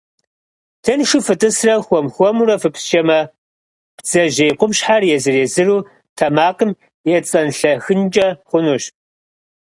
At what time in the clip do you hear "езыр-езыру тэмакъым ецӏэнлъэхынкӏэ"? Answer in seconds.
5.15-8.27